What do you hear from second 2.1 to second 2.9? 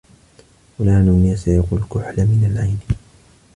من العين